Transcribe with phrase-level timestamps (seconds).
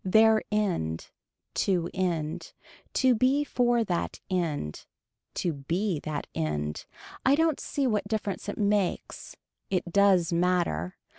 [0.03, 1.11] Their end.
[1.53, 2.53] To end.
[2.93, 4.87] To be for that end.
[5.35, 6.87] To be that end.
[7.23, 9.35] I don't see what difference it makes
[9.69, 10.97] It does matter.